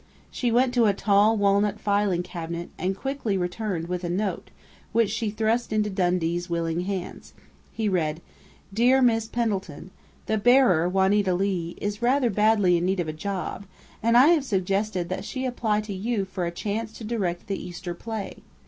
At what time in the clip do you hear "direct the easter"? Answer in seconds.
17.03-17.93